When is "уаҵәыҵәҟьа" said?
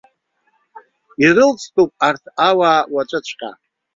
2.93-3.51